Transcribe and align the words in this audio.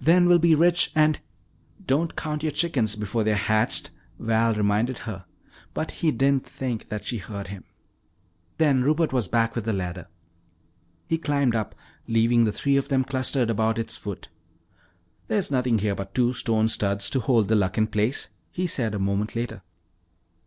"Then 0.00 0.24
we'll 0.24 0.38
be 0.38 0.54
rich 0.54 0.90
and" 0.94 1.20
"Don't 1.86 2.16
count 2.16 2.42
your 2.42 2.52
chickens 2.52 2.96
before 2.96 3.22
they're 3.22 3.36
hatched," 3.36 3.90
Val 4.18 4.54
reminded 4.54 5.00
her, 5.00 5.26
but 5.74 5.90
he 6.00 6.10
didn't 6.10 6.48
think 6.48 6.88
that 6.88 7.04
she 7.04 7.18
heard 7.18 7.48
him. 7.48 7.64
Then 8.56 8.80
Rupert 8.82 9.12
was 9.12 9.28
back 9.28 9.54
with 9.54 9.66
the 9.66 9.74
ladder. 9.74 10.08
He 11.06 11.18
climbed 11.18 11.54
up, 11.54 11.74
leaving 12.08 12.44
the 12.44 12.50
three 12.52 12.78
of 12.78 12.88
them 12.88 13.04
clustered 13.04 13.50
about 13.50 13.76
its 13.78 13.94
foot. 13.94 14.28
"Nothing 15.28 15.78
here 15.80 15.94
but 15.94 16.14
two 16.14 16.32
stone 16.32 16.68
studs 16.68 17.10
to 17.10 17.20
hold 17.20 17.48
the 17.48 17.54
Luck 17.54 17.76
in 17.76 17.86
place," 17.88 18.30
he 18.50 18.66
said 18.66 18.94
a 18.94 18.98
moment 18.98 19.36
later. 19.36 19.60